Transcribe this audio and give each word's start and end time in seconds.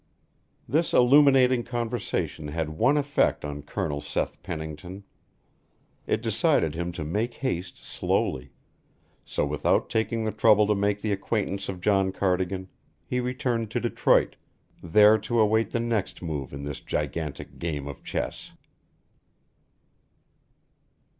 This 0.67 0.93
illuminating 0.95 1.63
conversation 1.63 2.47
had 2.47 2.69
one 2.69 2.97
effect 2.97 3.45
on 3.45 3.61
Colonel 3.61 4.01
Seth 4.01 4.41
Pennington. 4.41 5.03
It 6.07 6.23
decided 6.23 6.73
him 6.73 6.91
to 6.93 7.03
make 7.03 7.35
haste 7.35 7.85
slowly; 7.85 8.51
so 9.23 9.45
without 9.45 9.91
taking 9.91 10.25
the 10.25 10.31
trouble 10.31 10.65
to 10.65 10.73
make 10.73 11.01
the 11.03 11.11
acquaintance 11.11 11.69
of 11.69 11.81
John 11.81 12.11
Cardigan, 12.11 12.67
he 13.05 13.19
returned 13.19 13.69
to 13.69 13.79
Detroit, 13.79 14.37
there 14.81 15.19
to 15.19 15.39
await 15.39 15.69
the 15.69 15.79
next 15.79 16.23
move 16.23 16.51
in 16.51 16.63
this 16.63 16.79
gigantic 16.79 17.59
game 17.59 17.87
of 17.87 18.03
chess. 18.03 18.53